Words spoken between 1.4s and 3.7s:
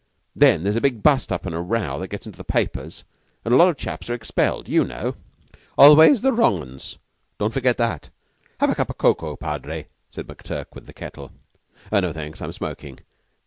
and a row that gets into the papers, and a lot